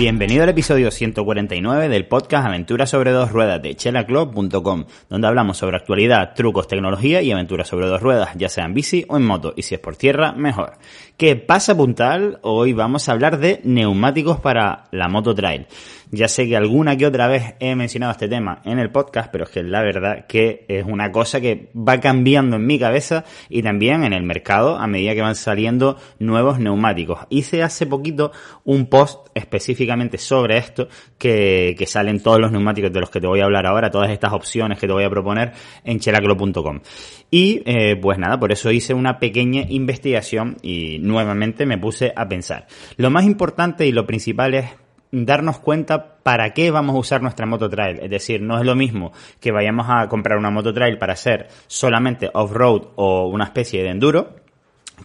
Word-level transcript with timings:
Bienvenido 0.00 0.44
al 0.44 0.48
episodio 0.48 0.90
149 0.90 1.90
del 1.90 2.06
podcast 2.06 2.46
Aventuras 2.46 2.88
sobre 2.88 3.10
dos 3.10 3.30
ruedas 3.32 3.60
de 3.60 3.76
chelaclub.com, 3.76 4.86
donde 5.10 5.28
hablamos 5.28 5.58
sobre 5.58 5.76
actualidad, 5.76 6.32
trucos, 6.34 6.68
tecnología 6.68 7.20
y 7.20 7.30
aventuras 7.30 7.68
sobre 7.68 7.86
dos 7.86 8.00
ruedas, 8.00 8.30
ya 8.34 8.48
sea 8.48 8.64
en 8.64 8.72
bici 8.72 9.04
o 9.08 9.18
en 9.18 9.26
moto, 9.26 9.52
y 9.58 9.62
si 9.62 9.74
es 9.74 9.80
por 9.80 9.96
tierra, 9.96 10.32
mejor. 10.32 10.78
¿Qué 11.18 11.36
pasa 11.36 11.76
puntal? 11.76 12.38
Hoy 12.40 12.72
vamos 12.72 13.06
a 13.06 13.12
hablar 13.12 13.38
de 13.38 13.60
neumáticos 13.62 14.40
para 14.40 14.84
la 14.90 15.10
moto 15.10 15.34
trail. 15.34 15.66
Ya 16.12 16.26
sé 16.26 16.48
que 16.48 16.56
alguna 16.56 16.96
que 16.96 17.06
otra 17.06 17.28
vez 17.28 17.54
he 17.60 17.76
mencionado 17.76 18.10
este 18.10 18.26
tema 18.26 18.62
en 18.64 18.80
el 18.80 18.90
podcast, 18.90 19.30
pero 19.30 19.44
es 19.44 19.50
que 19.50 19.62
la 19.62 19.80
verdad 19.82 20.26
que 20.26 20.64
es 20.66 20.84
una 20.84 21.12
cosa 21.12 21.40
que 21.40 21.70
va 21.76 22.00
cambiando 22.00 22.56
en 22.56 22.66
mi 22.66 22.80
cabeza 22.80 23.24
y 23.48 23.62
también 23.62 24.02
en 24.02 24.12
el 24.12 24.24
mercado 24.24 24.76
a 24.76 24.88
medida 24.88 25.14
que 25.14 25.20
van 25.20 25.36
saliendo 25.36 25.98
nuevos 26.18 26.58
neumáticos. 26.58 27.20
Hice 27.28 27.62
hace 27.62 27.86
poquito 27.86 28.32
un 28.64 28.86
post 28.86 29.28
sobre 30.18 30.58
esto 30.58 30.88
que, 31.18 31.74
que 31.78 31.86
salen 31.86 32.22
todos 32.22 32.40
los 32.40 32.52
neumáticos 32.52 32.92
de 32.92 33.00
los 33.00 33.10
que 33.10 33.20
te 33.20 33.26
voy 33.26 33.40
a 33.40 33.44
hablar 33.44 33.66
ahora, 33.66 33.90
todas 33.90 34.10
estas 34.10 34.32
opciones 34.32 34.78
que 34.78 34.86
te 34.86 34.92
voy 34.92 35.04
a 35.04 35.10
proponer 35.10 35.52
en 35.84 35.98
chelaclo.com. 35.98 36.80
Y 37.30 37.62
eh, 37.64 37.96
pues 37.96 38.18
nada, 38.18 38.38
por 38.38 38.52
eso 38.52 38.70
hice 38.70 38.94
una 38.94 39.18
pequeña 39.18 39.62
investigación 39.68 40.56
y 40.62 40.98
nuevamente 41.00 41.66
me 41.66 41.78
puse 41.78 42.12
a 42.14 42.28
pensar. 42.28 42.66
Lo 42.96 43.10
más 43.10 43.24
importante 43.24 43.86
y 43.86 43.92
lo 43.92 44.06
principal 44.06 44.54
es 44.54 44.66
darnos 45.12 45.58
cuenta 45.58 46.18
para 46.22 46.50
qué 46.50 46.70
vamos 46.70 46.94
a 46.94 46.98
usar 46.98 47.22
nuestra 47.22 47.46
moto 47.46 47.68
trail. 47.68 47.98
Es 48.00 48.10
decir, 48.10 48.42
no 48.42 48.58
es 48.58 48.64
lo 48.64 48.74
mismo 48.74 49.12
que 49.40 49.52
vayamos 49.52 49.86
a 49.88 50.08
comprar 50.08 50.38
una 50.38 50.50
moto 50.50 50.72
trail 50.72 50.98
para 50.98 51.14
hacer 51.14 51.48
solamente 51.66 52.30
off-road 52.32 52.88
o 52.96 53.28
una 53.28 53.44
especie 53.44 53.82
de 53.82 53.90
enduro, 53.90 54.36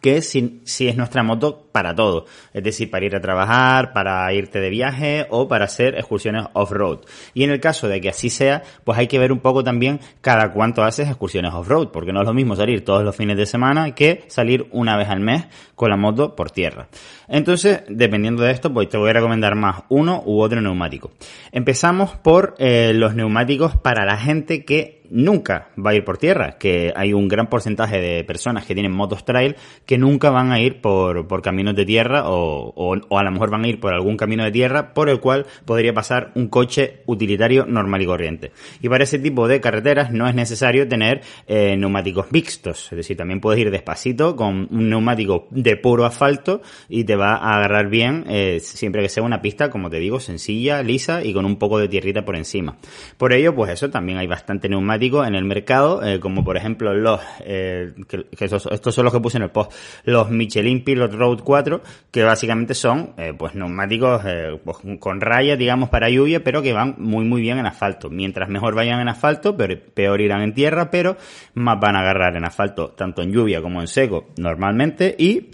que 0.01 0.21
si, 0.21 0.61
si, 0.63 0.87
es 0.87 0.95
nuestra 0.95 1.23
moto 1.23 1.67
para 1.71 1.95
todo. 1.95 2.25
Es 2.53 2.63
decir, 2.63 2.89
para 2.89 3.05
ir 3.05 3.15
a 3.15 3.21
trabajar, 3.21 3.93
para 3.93 4.31
irte 4.33 4.59
de 4.59 4.69
viaje 4.69 5.27
o 5.29 5.47
para 5.47 5.65
hacer 5.65 5.95
excursiones 5.95 6.45
off-road. 6.53 6.99
Y 7.33 7.43
en 7.43 7.51
el 7.51 7.59
caso 7.59 7.87
de 7.87 8.01
que 8.01 8.09
así 8.09 8.29
sea, 8.29 8.63
pues 8.83 8.97
hay 8.97 9.07
que 9.07 9.19
ver 9.19 9.31
un 9.31 9.39
poco 9.39 9.63
también 9.63 9.99
cada 10.21 10.51
cuánto 10.51 10.83
haces 10.83 11.07
excursiones 11.07 11.53
off-road, 11.53 11.89
porque 11.89 12.13
no 12.13 12.21
es 12.21 12.27
lo 12.27 12.33
mismo 12.33 12.55
salir 12.55 12.83
todos 12.83 13.03
los 13.03 13.15
fines 13.15 13.37
de 13.37 13.45
semana 13.45 13.93
que 13.95 14.23
salir 14.27 14.67
una 14.71 14.97
vez 14.97 15.09
al 15.09 15.19
mes 15.19 15.45
con 15.75 15.89
la 15.89 15.97
moto 15.97 16.35
por 16.35 16.51
tierra. 16.51 16.87
Entonces, 17.27 17.83
dependiendo 17.89 18.43
de 18.43 18.51
esto, 18.51 18.73
pues 18.73 18.89
te 18.89 18.97
voy 18.97 19.09
a 19.09 19.13
recomendar 19.13 19.55
más 19.55 19.83
uno 19.89 20.23
u 20.25 20.41
otro 20.41 20.61
neumático. 20.61 21.11
Empezamos 21.51 22.11
por 22.11 22.55
eh, 22.59 22.93
los 22.93 23.15
neumáticos 23.15 23.75
para 23.75 24.05
la 24.05 24.17
gente 24.17 24.63
que 24.63 24.94
nunca 25.09 25.69
va 25.77 25.91
a 25.91 25.95
ir 25.95 26.03
por 26.03 26.17
tierra, 26.17 26.57
que 26.57 26.93
hay 26.95 27.13
un 27.13 27.27
gran 27.27 27.47
porcentaje 27.47 27.99
de 28.01 28.23
personas 28.23 28.65
que 28.65 28.73
tienen 28.73 28.91
motos 28.91 29.25
trail 29.25 29.55
que 29.85 29.97
nunca 29.97 30.29
van 30.29 30.51
a 30.51 30.59
ir 30.59 30.81
por, 30.81 31.27
por 31.27 31.41
caminos 31.41 31.75
de 31.75 31.85
tierra 31.85 32.29
o, 32.29 32.73
o, 32.75 32.95
o, 33.09 33.19
a 33.19 33.23
lo 33.23 33.31
mejor 33.31 33.49
van 33.49 33.63
a 33.63 33.67
ir 33.67 33.79
por 33.79 33.93
algún 33.93 34.17
camino 34.17 34.43
de 34.43 34.51
tierra 34.51 34.93
por 34.93 35.09
el 35.09 35.19
cual 35.19 35.45
podría 35.65 35.93
pasar 35.93 36.31
un 36.35 36.47
coche 36.47 37.01
utilitario 37.05 37.65
normal 37.65 38.01
y 38.01 38.05
corriente. 38.05 38.51
Y 38.81 38.89
para 38.89 39.03
ese 39.03 39.19
tipo 39.19 39.47
de 39.47 39.61
carreteras 39.61 40.11
no 40.11 40.27
es 40.27 40.35
necesario 40.35 40.87
tener 40.87 41.21
eh, 41.47 41.75
neumáticos 41.77 42.31
mixtos, 42.31 42.91
es 42.91 42.97
decir, 42.97 43.17
también 43.17 43.39
puedes 43.39 43.59
ir 43.59 43.71
despacito 43.71 44.35
con 44.35 44.67
un 44.71 44.89
neumático 44.89 45.47
de 45.51 45.77
puro 45.77 46.05
asfalto 46.05 46.61
y 46.89 47.03
te 47.03 47.15
va 47.15 47.35
a 47.35 47.57
agarrar 47.57 47.89
bien 47.89 48.25
eh, 48.27 48.59
siempre 48.61 49.01
que 49.01 49.09
sea 49.09 49.23
una 49.23 49.41
pista, 49.41 49.69
como 49.69 49.89
te 49.89 49.99
digo, 49.99 50.19
sencilla, 50.19 50.81
lisa 50.83 51.23
y 51.23 51.33
con 51.33 51.45
un 51.45 51.57
poco 51.57 51.79
de 51.79 51.87
tierrita 51.87 52.25
por 52.25 52.35
encima. 52.35 52.77
Por 53.17 53.33
ello, 53.33 53.55
pues 53.55 53.71
eso, 53.71 53.89
también 53.89 54.17
hay 54.17 54.27
bastante 54.27 54.69
neumático 54.69 54.94
en 54.95 55.35
el 55.35 55.45
mercado, 55.45 56.03
eh, 56.03 56.19
como 56.19 56.43
por 56.43 56.57
ejemplo 56.57 56.93
los, 56.93 57.19
eh, 57.41 57.93
que, 58.07 58.25
estos, 58.39 58.67
estos, 58.71 58.95
son 58.95 59.05
los 59.05 59.13
que 59.13 59.19
puse 59.19 59.37
en 59.37 59.43
el 59.43 59.51
post, 59.51 59.73
los 60.03 60.29
Michelin 60.29 60.83
Pilot 60.83 61.13
Road 61.13 61.39
4, 61.43 61.81
que 62.11 62.23
básicamente 62.23 62.73
son 62.73 63.13
eh, 63.17 63.33
pues 63.37 63.55
neumáticos 63.55 64.23
pues, 64.63 64.77
con 64.99 65.21
rayas, 65.21 65.57
digamos, 65.57 65.89
para 65.89 66.09
lluvia, 66.09 66.43
pero 66.43 66.61
que 66.61 66.73
van 66.73 66.95
muy 66.97 67.25
muy 67.25 67.41
bien 67.41 67.57
en 67.57 67.65
asfalto. 67.65 68.09
Mientras 68.09 68.49
mejor 68.49 68.75
vayan 68.75 68.99
en 68.99 69.09
asfalto, 69.09 69.55
peor, 69.55 69.79
peor 69.93 70.21
irán 70.21 70.41
en 70.41 70.53
tierra, 70.53 70.89
pero 70.89 71.17
más 71.53 71.79
van 71.79 71.95
a 71.95 71.99
agarrar 71.99 72.35
en 72.35 72.45
asfalto, 72.45 72.89
tanto 72.89 73.21
en 73.21 73.31
lluvia 73.31 73.61
como 73.61 73.81
en 73.81 73.87
seco 73.87 74.27
normalmente, 74.37 75.15
y 75.17 75.49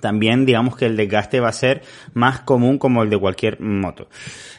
también 0.00 0.46
digamos 0.46 0.76
que 0.76 0.86
el 0.86 0.96
desgaste 0.96 1.40
va 1.40 1.48
a 1.48 1.52
ser 1.52 1.82
más 2.14 2.40
común 2.40 2.78
como 2.78 3.02
el 3.02 3.10
de 3.10 3.18
cualquier 3.18 3.60
moto. 3.60 4.08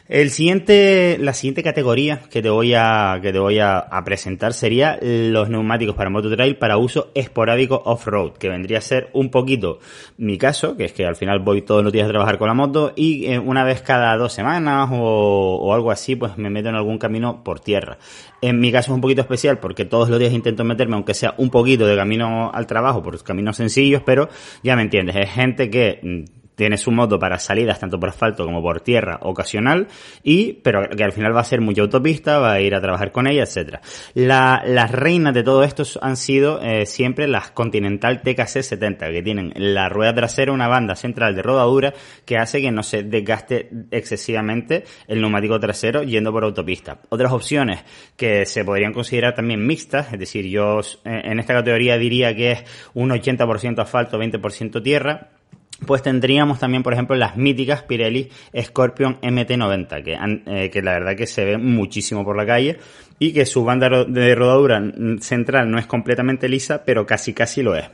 El 0.08 0.30
siguiente, 0.30 1.18
la 1.20 1.34
siguiente 1.34 1.62
categoría 1.62 2.22
que 2.30 2.40
te 2.40 2.48
voy 2.48 2.72
a, 2.72 3.18
que 3.20 3.30
te 3.30 3.38
voy 3.38 3.58
a, 3.58 3.86
presentar 4.06 4.54
sería 4.54 4.98
los 5.02 5.50
neumáticos 5.50 5.94
para 5.94 6.08
moto 6.08 6.34
trail 6.34 6.56
para 6.56 6.78
uso 6.78 7.10
esporádico 7.14 7.82
off-road, 7.84 8.32
que 8.38 8.48
vendría 8.48 8.78
a 8.78 8.80
ser 8.80 9.10
un 9.12 9.30
poquito 9.30 9.80
mi 10.16 10.38
caso, 10.38 10.78
que 10.78 10.86
es 10.86 10.94
que 10.94 11.04
al 11.04 11.16
final 11.16 11.40
voy 11.40 11.60
todos 11.60 11.84
los 11.84 11.92
días 11.92 12.06
a 12.06 12.10
trabajar 12.10 12.38
con 12.38 12.48
la 12.48 12.54
moto 12.54 12.94
y 12.96 13.26
eh, 13.26 13.38
una 13.38 13.64
vez 13.64 13.82
cada 13.82 14.16
dos 14.16 14.32
semanas 14.32 14.88
o, 14.90 15.74
algo 15.74 15.90
así, 15.90 16.16
pues 16.16 16.38
me 16.38 16.48
meto 16.48 16.70
en 16.70 16.76
algún 16.76 16.96
camino 16.96 17.44
por 17.44 17.60
tierra. 17.60 17.98
En 18.40 18.60
mi 18.60 18.72
caso 18.72 18.92
es 18.92 18.94
un 18.94 19.02
poquito 19.02 19.20
especial 19.20 19.58
porque 19.58 19.84
todos 19.84 20.08
los 20.08 20.18
días 20.18 20.32
intento 20.32 20.64
meterme, 20.64 20.94
aunque 20.94 21.12
sea 21.12 21.34
un 21.36 21.50
poquito 21.50 21.86
de 21.86 21.96
camino 21.96 22.50
al 22.54 22.66
trabajo, 22.66 23.02
por 23.02 23.22
caminos 23.22 23.56
sencillos, 23.56 24.00
pero 24.06 24.30
ya 24.62 24.74
me 24.74 24.82
entiendes, 24.82 25.16
es 25.16 25.27
gente 25.34 25.70
que 25.70 26.24
tiene 26.58 26.76
su 26.76 26.90
moto 26.90 27.20
para 27.20 27.38
salidas 27.38 27.78
tanto 27.78 28.00
por 28.00 28.08
asfalto 28.08 28.44
como 28.44 28.60
por 28.60 28.80
tierra 28.80 29.20
ocasional 29.22 29.86
y 30.24 30.54
pero 30.54 30.90
que 30.90 31.04
al 31.04 31.12
final 31.12 31.34
va 31.34 31.40
a 31.40 31.44
ser 31.44 31.60
mucha 31.60 31.82
autopista 31.82 32.40
va 32.40 32.54
a 32.54 32.60
ir 32.60 32.74
a 32.74 32.80
trabajar 32.80 33.12
con 33.12 33.28
ella 33.28 33.44
etcétera. 33.44 33.80
La, 34.14 34.64
las 34.66 34.90
reinas 34.90 35.34
de 35.34 35.44
todo 35.44 35.62
esto 35.62 35.84
han 36.02 36.16
sido 36.16 36.60
eh, 36.60 36.84
siempre 36.84 37.28
las 37.28 37.52
Continental 37.52 38.22
TKC 38.22 38.62
70 38.62 39.12
que 39.12 39.22
tienen 39.22 39.52
la 39.54 39.88
rueda 39.88 40.12
trasera 40.16 40.50
una 40.52 40.66
banda 40.66 40.96
central 40.96 41.36
de 41.36 41.42
rodadura 41.42 41.94
que 42.24 42.38
hace 42.38 42.60
que 42.60 42.72
no 42.72 42.82
se 42.82 43.04
desgaste 43.04 43.70
excesivamente 43.92 44.82
el 45.06 45.20
neumático 45.20 45.60
trasero 45.60 46.02
yendo 46.02 46.32
por 46.32 46.42
autopista. 46.42 46.98
Otras 47.08 47.30
opciones 47.32 47.84
que 48.16 48.44
se 48.46 48.64
podrían 48.64 48.92
considerar 48.92 49.36
también 49.36 49.64
mixtas 49.64 50.12
es 50.12 50.18
decir 50.18 50.44
yo 50.46 50.80
eh, 50.80 51.22
en 51.22 51.38
esta 51.38 51.54
categoría 51.54 51.96
diría 51.98 52.34
que 52.34 52.50
es 52.50 52.64
un 52.94 53.10
80% 53.10 53.80
asfalto 53.80 54.18
20% 54.18 54.82
tierra 54.82 55.37
pues 55.86 56.02
tendríamos 56.02 56.58
también, 56.58 56.82
por 56.82 56.92
ejemplo, 56.92 57.16
las 57.16 57.36
míticas 57.36 57.82
Pirelli 57.82 58.28
Scorpion 58.60 59.20
MT90, 59.20 60.02
que, 60.02 60.18
eh, 60.46 60.70
que 60.70 60.82
la 60.82 60.92
verdad 60.92 61.16
que 61.16 61.26
se 61.26 61.44
ven 61.44 61.64
muchísimo 61.64 62.24
por 62.24 62.36
la 62.36 62.46
calle 62.46 62.78
y 63.18 63.32
que 63.32 63.46
su 63.46 63.64
banda 63.64 64.04
de 64.04 64.34
rodadura 64.34 64.82
central 65.20 65.70
no 65.70 65.78
es 65.78 65.86
completamente 65.86 66.48
lisa, 66.48 66.84
pero 66.84 67.06
casi 67.06 67.32
casi 67.32 67.62
lo 67.62 67.76
es. 67.76 67.88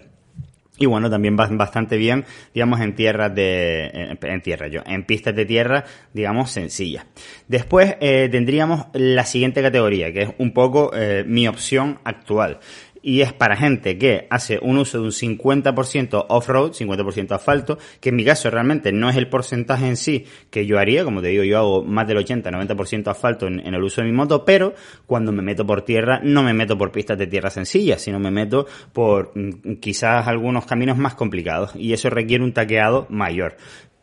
Y 0.76 0.86
bueno, 0.86 1.08
también 1.08 1.36
van 1.36 1.56
bastante 1.56 1.96
bien, 1.96 2.24
digamos, 2.52 2.80
en 2.80 2.96
tierras 2.96 3.32
de, 3.32 3.86
en, 3.86 4.18
en 4.20 4.42
tierra 4.42 4.66
yo, 4.66 4.80
en 4.84 5.04
pistas 5.04 5.34
de 5.36 5.46
tierra, 5.46 5.84
digamos, 6.12 6.50
sencillas. 6.50 7.06
Después 7.46 7.96
eh, 8.00 8.28
tendríamos 8.28 8.86
la 8.92 9.24
siguiente 9.24 9.62
categoría, 9.62 10.12
que 10.12 10.22
es 10.22 10.30
un 10.38 10.52
poco 10.52 10.90
eh, 10.92 11.22
mi 11.24 11.46
opción 11.46 12.00
actual 12.02 12.58
y 13.04 13.20
es 13.20 13.34
para 13.34 13.54
gente 13.54 13.98
que 13.98 14.26
hace 14.30 14.58
un 14.62 14.78
uso 14.78 14.98
de 14.98 15.04
un 15.04 15.10
50% 15.10 16.24
off-road, 16.30 16.72
50% 16.72 17.32
asfalto, 17.32 17.78
que 18.00 18.08
en 18.08 18.16
mi 18.16 18.24
caso 18.24 18.48
realmente 18.50 18.92
no 18.92 19.10
es 19.10 19.16
el 19.16 19.28
porcentaje 19.28 19.86
en 19.86 19.98
sí 19.98 20.24
que 20.50 20.64
yo 20.64 20.78
haría, 20.78 21.04
como 21.04 21.20
te 21.20 21.28
digo, 21.28 21.44
yo 21.44 21.58
hago 21.58 21.84
más 21.84 22.08
del 22.08 22.16
80-90% 22.16 23.08
asfalto 23.08 23.46
en, 23.46 23.60
el 23.60 23.82
uso 23.82 24.00
de 24.00 24.06
mi 24.06 24.12
moto, 24.14 24.46
pero 24.46 24.74
cuando 25.04 25.32
me 25.32 25.42
meto 25.42 25.66
por 25.66 25.82
tierra, 25.82 26.20
no 26.22 26.42
me 26.42 26.54
meto 26.54 26.78
por 26.78 26.90
pistas 26.90 27.18
de 27.18 27.26
tierra 27.26 27.50
sencillas, 27.50 28.00
sino 28.00 28.18
me 28.18 28.30
meto 28.30 28.66
por 28.94 29.32
mm, 29.34 29.74
quizás 29.80 30.26
algunos 30.26 30.64
caminos 30.64 30.96
más 30.96 31.14
complicados 31.14 31.76
y 31.76 31.92
eso 31.92 32.08
requiere 32.08 32.42
un 32.42 32.54
taqueado 32.54 33.06
mayor. 33.10 33.58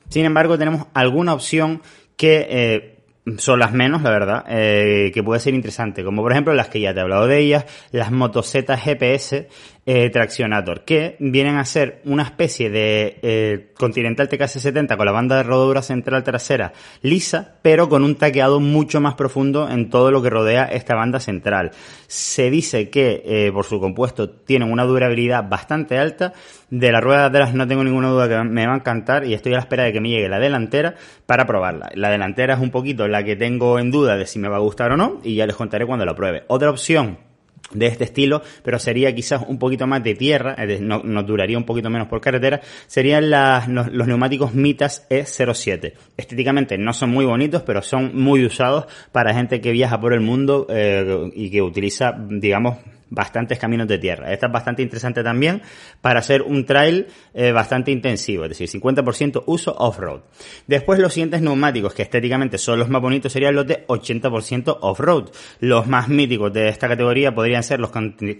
Sin 0.09 0.25
embargo, 0.25 0.59
tenemos 0.59 0.85
alguna 0.93 1.33
opción 1.33 1.81
que 2.17 2.45
eh, 2.47 2.90
son 3.37 3.59
las 3.59 3.71
menos, 3.71 4.01
la 4.01 4.09
verdad, 4.09 4.45
eh, 4.47 5.11
que 5.13 5.23
puede 5.23 5.39
ser 5.39 5.53
interesante, 5.53 6.03
como 6.03 6.21
por 6.21 6.31
ejemplo 6.31 6.53
las 6.53 6.69
que 6.69 6.79
ya 6.79 6.93
te 6.93 6.99
he 6.99 7.03
hablado 7.03 7.27
de 7.27 7.39
ellas, 7.39 7.65
las 7.91 8.11
motosetas 8.11 8.81
GPS, 8.81 9.47
eh, 9.85 10.11
Traccionator, 10.11 10.83
que 10.85 11.15
vienen 11.19 11.57
a 11.57 11.65
ser 11.65 12.01
una 12.05 12.23
especie 12.23 12.69
de 12.69 13.19
eh, 13.23 13.71
Continental 13.75 14.29
TKC70 14.29 14.95
con 14.95 15.05
la 15.05 15.11
banda 15.11 15.37
de 15.37 15.43
rodadura 15.43 15.81
central 15.81 16.23
trasera 16.23 16.73
lisa, 17.01 17.55
pero 17.63 17.89
con 17.89 18.03
un 18.03 18.15
taqueado 18.15 18.59
mucho 18.59 19.01
más 19.01 19.15
profundo 19.15 19.67
en 19.69 19.89
todo 19.89 20.11
lo 20.11 20.21
que 20.21 20.29
rodea 20.29 20.65
esta 20.65 20.93
banda 20.93 21.19
central. 21.19 21.71
Se 22.07 22.51
dice 22.51 22.89
que 22.89 23.23
eh, 23.25 23.51
por 23.51 23.65
su 23.65 23.79
compuesto 23.79 24.29
tienen 24.29 24.71
una 24.71 24.83
durabilidad 24.83 25.49
bastante 25.49 25.97
alta. 25.97 26.33
De 26.69 26.91
la 26.91 27.01
rueda 27.01 27.21
de 27.21 27.39
atrás 27.39 27.53
no 27.53 27.67
tengo 27.67 27.83
ninguna 27.83 28.09
duda 28.09 28.29
que 28.29 28.43
me 28.43 28.65
va 28.65 28.73
a 28.73 28.77
encantar 28.77 29.25
y 29.25 29.33
estoy 29.33 29.53
a 29.53 29.55
la 29.55 29.61
espera 29.61 29.83
de 29.83 29.93
que 29.93 29.99
me 29.99 30.09
llegue 30.09 30.29
la 30.29 30.39
delantera 30.39 30.95
para 31.25 31.45
probarla. 31.45 31.89
La 31.95 32.09
delantera 32.09 32.53
es 32.53 32.59
un 32.59 32.69
poquito 32.69 33.07
la 33.07 33.23
que 33.23 33.35
tengo 33.35 33.79
en 33.79 33.91
duda 33.91 34.15
de 34.15 34.25
si 34.27 34.39
me 34.39 34.47
va 34.47 34.57
a 34.57 34.61
gustar 34.61 34.91
o 34.91 34.97
no 34.97 35.19
y 35.23 35.35
ya 35.35 35.47
les 35.47 35.55
contaré 35.55 35.85
cuando 35.85 36.05
la 36.05 36.15
pruebe. 36.15 36.43
Otra 36.47 36.69
opción 36.69 37.30
de 37.73 37.87
este 37.87 38.05
estilo, 38.05 38.41
pero 38.63 38.79
sería 38.79 39.13
quizás 39.13 39.43
un 39.47 39.59
poquito 39.59 39.87
más 39.87 40.03
de 40.03 40.15
tierra, 40.15 40.55
nos 40.79 41.25
duraría 41.25 41.57
un 41.57 41.65
poquito 41.65 41.89
menos 41.89 42.07
por 42.07 42.21
carretera, 42.21 42.61
serían 42.87 43.29
los, 43.29 44.07
neumáticos 44.07 44.53
Mitas 44.53 45.07
E07. 45.09 45.93
Estéticamente 46.17 46.77
no 46.77 46.93
son 46.93 47.09
muy 47.11 47.25
bonitos, 47.25 47.61
pero 47.63 47.81
son 47.81 48.15
muy 48.15 48.45
usados 48.45 48.85
para 49.11 49.33
gente 49.33 49.61
que 49.61 49.71
viaja 49.71 49.99
por 49.99 50.13
el 50.13 50.21
mundo 50.21 50.67
eh, 50.69 51.31
y 51.33 51.49
que 51.49 51.61
utiliza, 51.61 52.15
digamos, 52.29 52.77
bastantes 53.11 53.59
caminos 53.59 53.87
de 53.87 53.99
tierra. 53.99 54.33
Esta 54.33 54.47
es 54.47 54.51
bastante 54.51 54.81
interesante 54.81 55.21
también 55.23 55.61
para 56.01 56.19
hacer 56.19 56.41
un 56.41 56.65
trail 56.65 57.07
eh, 57.33 57.51
bastante 57.51 57.91
intensivo, 57.91 58.45
es 58.45 58.57
decir, 58.57 58.67
50% 58.67 59.43
uso 59.45 59.75
off-road. 59.77 60.21
Después 60.65 60.97
los 60.99 61.13
siguientes 61.13 61.41
neumáticos, 61.41 61.93
que 61.93 62.01
estéticamente 62.01 62.57
son 62.57 62.79
los 62.79 62.89
más 62.89 63.01
bonitos, 63.01 63.31
serían 63.31 63.53
los 63.53 63.67
de 63.67 63.85
80% 63.85 64.77
off-road. 64.81 65.29
Los 65.59 65.87
más 65.87 66.07
míticos 66.07 66.51
de 66.53 66.69
esta 66.69 66.87
categoría 66.87 67.35
podrían 67.35 67.63
ser 67.63 67.79
los, 67.79 67.91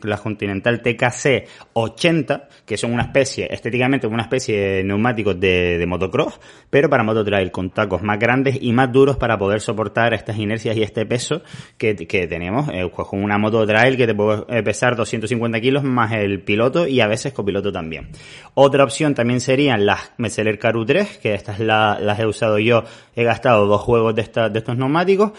las 0.04 0.22
Continental 0.22 0.82
TKC 0.82 1.48
80, 1.74 2.48
que 2.66 2.78
son 2.78 2.94
una 2.94 3.04
especie, 3.04 3.48
estéticamente 3.52 4.08
una 4.08 4.24
especie 4.24 4.58
de 4.58 4.84
neumáticos 4.84 5.40
de, 5.40 5.84
motocross, 5.88 6.40
pero 6.70 6.90
para 6.90 7.04
mototrail, 7.04 7.52
con 7.52 7.72
tacos 7.72 8.02
más 8.02 8.18
grandes 8.18 8.58
y 8.62 8.72
más 8.72 8.92
duros 8.92 9.18
para 9.18 9.38
poder 9.38 9.60
soportar 9.60 10.14
estas 10.14 10.38
inercias 10.38 10.78
y 10.78 10.84
este 10.84 11.06
peso 11.06 11.42
que, 11.78 11.94
tenemos, 11.94 12.70
eh, 12.70 12.90
con 12.90 13.22
una 13.22 13.38
mototrail 13.38 13.98
que 13.98 14.08
te 14.08 14.16
puede 14.16 14.44
eh, 14.50 14.61
pesar 14.64 14.96
250 14.96 15.60
kilos 15.62 15.84
más 15.84 16.12
el 16.12 16.42
piloto 16.42 16.88
y 16.88 17.02
a 17.02 17.08
veces 17.08 17.34
copiloto 17.34 17.72
también. 17.72 18.10
Otra 18.54 18.84
opción 18.84 19.14
también 19.16 19.42
serían 19.42 19.86
las 19.86 20.12
Metzeler 20.18 20.60
Caru 20.60 20.86
3, 20.86 21.18
que 21.18 21.34
estas 21.34 21.60
las 21.60 22.20
he 22.20 22.26
usado 22.26 22.60
yo, 22.60 22.84
he 23.16 23.24
gastado 23.24 23.66
dos 23.66 23.82
juegos 23.82 24.16
de, 24.16 24.24
de 24.24 24.60
estos 24.60 24.78
neumáticos 24.78 25.32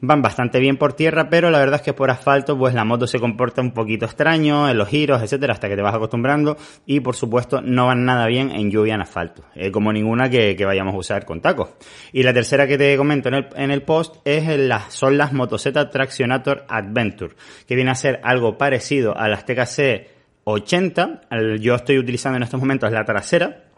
van 0.00 0.22
bastante 0.22 0.58
bien 0.58 0.76
por 0.76 0.94
tierra, 0.94 1.28
pero 1.28 1.50
la 1.50 1.58
verdad 1.58 1.76
es 1.76 1.82
que 1.82 1.92
por 1.92 2.10
asfalto 2.10 2.56
pues 2.58 2.74
la 2.74 2.84
moto 2.84 3.06
se 3.06 3.20
comporta 3.20 3.60
un 3.60 3.72
poquito 3.72 4.06
extraño 4.06 4.68
en 4.68 4.78
los 4.78 4.88
giros, 4.88 5.22
etcétera, 5.22 5.52
hasta 5.52 5.68
que 5.68 5.76
te 5.76 5.82
vas 5.82 5.94
acostumbrando 5.94 6.56
y 6.86 7.00
por 7.00 7.14
supuesto 7.14 7.60
no 7.60 7.86
van 7.86 8.04
nada 8.04 8.26
bien 8.26 8.50
en 8.50 8.70
lluvia 8.70 8.94
en 8.94 9.02
asfalto, 9.02 9.44
eh, 9.54 9.70
como 9.70 9.92
ninguna 9.92 10.28
que, 10.30 10.56
vayamos 10.64 10.94
a 10.94 10.98
usar 10.98 11.24
con 11.24 11.40
tacos. 11.40 11.70
Y 12.12 12.22
la 12.22 12.32
tercera 12.32 12.66
que 12.66 12.78
te 12.78 12.96
comento 12.96 13.28
en 13.28 13.34
el, 13.34 13.48
en 13.56 13.70
el 13.70 13.82
post 13.82 14.16
es 14.24 14.46
la, 14.58 14.90
son 14.90 15.18
las 15.18 15.32
Motoseta 15.32 15.90
Traccionator 15.90 16.64
Adventure, 16.68 17.34
que 17.66 17.74
viene 17.74 17.90
a 17.90 17.94
ser 17.94 18.20
algo 18.22 18.56
parecido 18.56 19.16
a 19.16 19.28
las 19.28 19.44
TKC 19.44 20.20
80, 20.44 21.20
yo 21.60 21.74
estoy 21.74 21.98
utilizando 21.98 22.36
en 22.36 22.42
estos 22.42 22.60
momentos 22.60 22.90
la 22.90 23.04
trasera, 23.04 23.69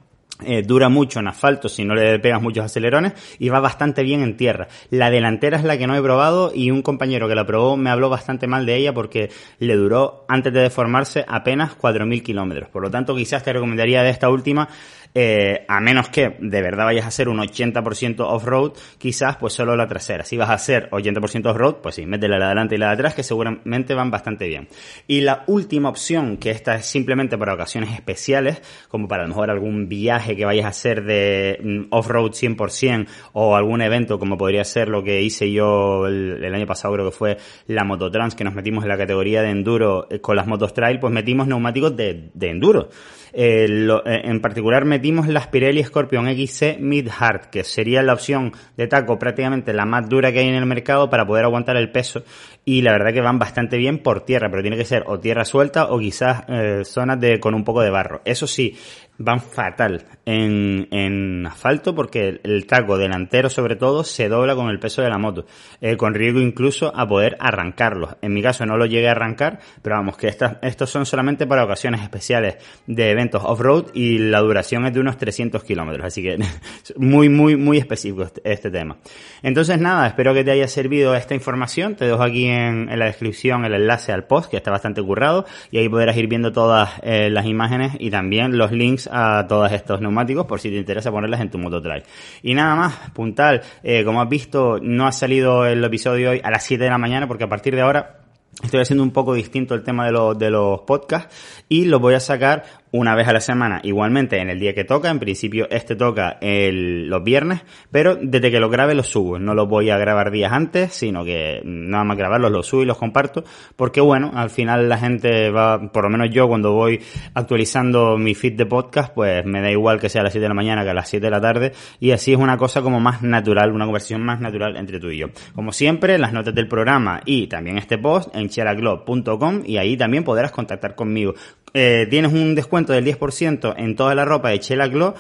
eh, 0.45 0.63
dura 0.63 0.89
mucho 0.89 1.21
en 1.21 1.29
asfalto 1.29 1.69
si 1.69 1.85
no 1.85 1.95
le 1.95 2.19
pegas 2.19 2.43
muchos 2.43 2.65
acelerones 2.65 3.13
y 3.39 3.49
va 3.49 3.61
bastante 3.61 4.03
bien 4.03 4.23
en 4.23 4.37
tierra. 4.37 4.69
La 4.91 5.11
delantera 5.11 5.57
es 5.57 5.65
la 5.65 5.79
que 5.79 5.87
no 5.87 5.95
he 5.95 6.03
probado 6.03 6.53
y 6.55 6.71
un 6.71 6.83
compañero 6.83 7.29
que 7.29 7.35
la 7.35 7.47
probó 7.47 7.77
me 7.77 7.91
habló 7.91 8.09
bastante 8.09 8.47
mal 8.47 8.67
de 8.67 8.77
ella 8.77 8.93
porque 8.93 9.31
le 9.59 9.77
duró 9.77 10.25
antes 10.29 10.53
de 10.53 10.61
deformarse 10.61 11.25
apenas 11.29 11.77
4.000 11.79 12.23
kilómetros. 12.23 12.69
Por 12.71 12.83
lo 12.83 12.91
tanto, 12.91 13.15
quizás 13.15 13.43
te 13.43 13.53
recomendaría 13.53 14.03
de 14.03 14.11
esta 14.11 14.31
última 14.31 14.69
eh, 15.15 15.65
a 15.69 15.81
menos 15.81 16.09
que 16.09 16.37
de 16.41 16.63
verdad 16.63 16.87
vayas 16.87 17.05
a 17.05 17.09
hacer 17.09 17.29
un 17.29 17.39
80% 17.39 18.21
off-road, 18.21 18.73
quizás 18.99 19.37
pues 19.37 19.53
solo 19.53 19.77
la 19.77 19.87
trasera. 19.87 20.25
Si 20.25 20.37
vas 20.37 20.51
a 20.51 20.55
hacer 20.55 20.89
80% 20.91 21.51
off-road, 21.51 21.77
pues 21.83 21.97
sí, 21.97 22.07
métela 22.07 22.39
la 22.39 22.47
de 22.47 22.53
adelante 22.53 22.75
y 22.77 22.79
la 22.79 22.87
de 22.89 22.93
atrás, 22.95 23.15
que 23.15 23.23
seguramente 23.23 23.95
van 23.95 24.11
bastante 24.11 24.49
bien. 24.49 24.69
Y 25.07 25.21
la 25.21 25.45
última 25.47 25.89
opción, 25.89 26.39
que 26.39 26.51
esta 26.51 26.77
es 26.77 26.87
simplemente 26.87 27.37
para 27.37 27.55
ocasiones 27.55 27.93
especiales, 27.93 28.63
como 28.89 29.07
para 29.09 29.23
a 29.23 29.27
lo 29.27 29.35
mejor 29.35 29.51
algún 29.51 29.89
viaje 29.89 30.35
que 30.35 30.45
vayas 30.45 30.65
a 30.65 30.69
hacer 30.69 31.05
de 31.05 31.59
mm, 31.63 31.81
off-road 31.91 32.33
100% 32.33 33.07
o 33.35 33.55
algún 33.55 33.83
evento 33.83 34.19
como 34.19 34.39
podría 34.39 34.65
ser 34.65 34.89
lo 34.89 35.03
que 35.03 35.23
hice 35.23 35.51
yo 35.51 36.07
el, 36.07 36.53
año 36.53 36.67
pasado, 36.67 36.95
creo 36.95 37.11
que 37.11 37.17
fue 37.17 37.37
la 37.67 37.85
Mototrans, 37.85 38.35
que 38.35 38.45
nos 38.45 38.55
metimos 38.55 38.85
en 38.85 38.89
la 38.89 38.99
categoría 38.99 39.43
de 39.43 39.51
enduro 39.51 40.07
eh, 40.11 40.21
con 40.21 40.37
las 40.37 40.47
motos 40.47 40.75
trail, 40.75 40.99
pues 40.99 41.13
metimos 41.13 41.47
neumáticos 41.47 41.97
de, 41.97 42.31
de 42.35 42.51
enduro. 42.51 42.89
Eh, 43.35 43.67
eh, 44.05 44.21
en 44.25 44.41
particular 44.41 44.85
metimos 45.03 45.27
las 45.27 45.49
Pirelli 45.49 45.83
Scorpion 45.83 46.27
XC 46.27 46.79
Mid 46.79 47.09
Hard, 47.19 47.51
que 47.51 47.65
sería 47.65 48.05
la 48.05 48.13
opción 48.13 48.53
de 48.77 48.87
taco 48.87 49.19
prácticamente 49.19 49.73
la 49.73 49.85
más 49.85 50.09
dura 50.09 50.31
que 50.31 50.39
hay 50.39 50.47
en 50.47 50.55
el 50.55 50.65
mercado 50.65 51.11
para 51.11 51.27
poder 51.27 51.45
aguantar 51.45 51.77
el 51.77 51.91
peso 51.91 52.23
y 52.65 52.83
la 52.83 52.93
verdad 52.93 53.13
que 53.13 53.21
van 53.21 53.41
bastante 53.41 53.79
bien 53.79 53.99
por 53.99 54.25
tierra, 54.25 54.49
pero 54.49 54.63
tiene 54.63 54.77
que 54.77 54.85
ser 54.85 55.03
o 55.09 55.19
tierra 55.19 55.45
suelta 55.45 55.87
o 55.87 55.99
quizás 55.99 56.45
eh, 56.47 56.83
zonas 56.85 57.19
de 57.19 57.41
con 57.41 57.53
un 57.55 57.65
poco 57.65 57.81
de 57.81 57.91
barro. 57.91 58.23
Eso 58.25 58.47
sí, 58.47 58.77
van 59.25 59.41
fatal 59.41 60.05
en, 60.25 61.47
asfalto 61.47 61.95
porque 61.95 62.41
el, 62.43 62.67
taco 62.67 62.97
delantero 62.97 63.51
sobre 63.51 63.77
todo 63.77 64.05
se 64.05 64.29
dobla 64.29 64.55
con 64.55 64.69
el 64.69 64.79
peso 64.79 65.03
de 65.03 65.09
la 65.09 65.19
moto, 65.19 65.47
eh, 65.81 65.97
con 65.97 66.15
riesgo 66.15 66.41
incluso 66.41 66.95
a 66.95 67.07
poder 67.07 67.37
arrancarlos. 67.41 68.17
En 68.23 68.33
mi 68.33 68.43
caso 68.43 68.65
no 68.67 68.77
lo 68.77 68.87
llegué 68.87 69.09
a 69.09 69.13
arrancar, 69.13 69.61
pero 69.83 69.97
vamos, 69.97 70.17
que 70.17 70.29
estos 70.63 70.91
son 70.91 71.07
solamente 71.07 71.47
para 71.47 71.65
ocasiones 71.65 72.03
especiales 72.03 72.57
de 72.87 73.11
eventos 73.11 73.43
off-road 73.45 73.87
y 73.95 74.19
la 74.19 74.41
duración 74.41 74.87
es 74.87 74.95
de 74.95 75.01
unos 75.01 75.19
300 75.19 75.63
kilómetros, 75.65 76.07
así 76.07 76.23
que 76.23 76.39
muy, 76.97 77.29
muy, 77.29 77.57
muy 77.57 77.79
específico 77.79 78.23
este, 78.23 78.41
este, 78.45 78.71
tema. 78.71 78.99
Entonces 79.43 79.79
nada, 79.79 80.07
espero 80.07 80.35
que 80.35 80.45
te 80.45 80.53
haya 80.53 80.69
servido 80.69 81.15
esta 81.15 81.35
información, 81.35 81.97
te 81.97 82.07
dejo 82.07 82.23
aquí 82.23 82.47
en, 82.47 82.89
en 82.89 82.99
la 82.99 83.07
descripción 83.07 83.65
el 83.65 83.75
enlace 83.75 84.13
al 84.13 84.25
post 84.25 84.51
que 84.51 84.57
está 84.57 84.71
bastante 84.71 85.03
currado 85.03 85.47
y 85.71 85.79
ahí 85.79 85.89
podrás 85.89 86.17
ir 86.17 86.29
viendo 86.29 86.53
todas 86.53 86.91
eh, 87.03 87.29
las 87.31 87.47
imágenes 87.47 87.93
y 87.99 88.11
también 88.11 88.57
los 88.57 88.73
links 88.73 89.09
a 89.13 89.47
todos 89.47 89.71
estos 89.71 90.01
neumáticos 90.01 90.47
por 90.47 90.61
si 90.61 90.71
te 90.71 90.77
interesa 90.77 91.11
ponerlas 91.11 91.41
en 91.41 91.51
tu 91.51 91.59
mototrail. 91.59 92.03
Y 92.43 92.55
nada 92.55 92.75
más, 92.75 93.11
puntal, 93.11 93.63
eh, 93.83 94.05
como 94.05 94.23
has 94.23 94.29
visto, 94.29 94.79
no 94.81 95.07
ha 95.07 95.13
salido 95.13 95.67
el 95.67 95.85
episodio 95.85 96.31
hoy 96.31 96.41
a 96.43 96.51
las 96.51 96.65
7 96.65 96.83
de 96.83 96.91
la 96.91 96.99
mañana 96.99 97.29
porque 97.29 97.45
a 97.45 97.49
partir 97.49 97.75
de 97.75 97.83
ahora 97.83 98.23
Estoy 98.63 98.81
haciendo 98.81 99.03
un 99.03 99.13
poco 99.13 99.33
distinto 99.33 99.75
el 99.75 99.83
tema 99.83 100.05
de 100.05 100.13
los, 100.13 100.39
de 100.39 100.51
los 100.51 100.83
podcasts 100.83 101.65
y 101.69 101.87
los 101.87 102.01
voy 102.01 102.15
a 102.15 102.21
sacar 102.21 102.65
una 102.93 103.15
vez 103.15 103.27
a 103.27 103.33
la 103.33 103.41
semana, 103.41 103.81
igualmente 103.83 104.39
en 104.39 104.51
el 104.51 104.61
día 104.61 104.75
que 104.75 104.85
toca. 104.85 105.11
En 105.11 105.19
principio 105.19 105.67
este 105.71 105.97
toca 105.97 106.39
el, 106.41 107.09
los 107.09 107.25
viernes, 107.25 107.63
pero 107.91 108.17
desde 108.17 108.51
que 108.51 108.61
lo 108.61 108.69
grabe 108.69 108.95
los 108.95 109.09
subo. 109.09 109.39
No 109.39 109.55
los 109.55 109.69
voy 109.69 109.91
a 109.91 109.99
grabar 109.99 110.31
días 110.31 110.53
antes, 110.53 110.93
sino 110.93 111.25
que 111.25 111.63
nada 111.65 112.05
más 112.05 112.17
grabarlos 112.17 112.53
los 112.53 112.67
subo 112.67 112.83
y 112.83 112.87
los 112.87 112.99
comparto, 112.99 113.45
porque 113.77 114.01
bueno, 114.01 114.31
al 114.35 114.51
final 114.51 114.89
la 114.89 114.99
gente 114.99 115.51
va, 115.51 115.91
por 115.91 116.05
lo 116.05 116.11
menos 116.11 116.31
yo 116.31 116.47
cuando 116.49 116.73
voy 116.73 117.01
actualizando 117.35 118.19
mi 118.19 118.35
feed 118.35 118.57
de 118.57 118.67
podcast, 118.67 119.13
pues 119.15 119.45
me 119.47 119.63
da 119.63 119.71
igual 119.71 119.99
que 119.99 120.09
sea 120.09 120.21
a 120.21 120.25
las 120.25 120.33
7 120.33 120.43
de 120.43 120.49
la 120.49 120.55
mañana 120.55 120.85
que 120.85 120.91
a 120.91 120.95
las 120.95 121.09
7 121.09 121.25
de 121.25 121.31
la 121.31 121.41
tarde, 121.41 121.73
y 121.99 122.11
así 122.11 122.33
es 122.33 122.39
una 122.39 122.59
cosa 122.59 122.83
como 122.83 123.01
más 123.01 123.23
natural, 123.23 123.73
una 123.73 123.87
conversación 123.87 124.23
más 124.23 124.41
natural 124.41 124.77
entre 124.77 125.01
tú 125.01 125.11
y 125.11 125.19
yo. 125.19 125.29
Como 125.55 125.73
siempre, 125.73 126.19
las 126.19 126.33
notas 126.33 126.55
del 126.55 126.69
programa 126.69 127.21
y 127.25 127.47
también 127.47 127.79
este 127.79 127.97
post 127.97 128.35
en 128.35 128.49
cheraglob.com 128.49 129.63
y 129.65 129.79
ahí 129.79 129.97
también 129.97 130.25
podrás 130.25 130.53
contactar 130.53 130.95
conmigo. 130.95 131.35
Eh, 131.75 132.07
tienes 132.11 132.33
un 132.33 132.55
descuento 132.55 132.93
del 132.93 133.05
10% 133.05 133.75
en 133.77 133.97
toda 133.97 134.15
la 134.15 134.25
ropa 134.25 134.51
de 134.51 134.61
Chela 134.61 134.89
Glow 134.89 135.15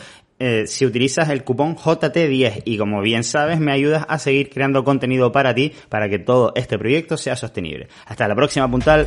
eh, 0.44 0.66
si 0.66 0.84
utilizas 0.84 1.28
el 1.28 1.44
cupón 1.44 1.76
JT10 1.76 2.62
y 2.64 2.76
como 2.76 3.00
bien 3.00 3.22
sabes 3.22 3.60
me 3.60 3.70
ayudas 3.70 4.04
a 4.08 4.18
seguir 4.18 4.50
creando 4.50 4.82
contenido 4.82 5.30
para 5.30 5.54
ti 5.54 5.72
para 5.88 6.08
que 6.08 6.18
todo 6.18 6.52
este 6.56 6.78
proyecto 6.78 7.16
sea 7.16 7.36
sostenible. 7.36 7.86
Hasta 8.06 8.26
la 8.26 8.34
próxima 8.34 8.68
puntal. 8.68 9.06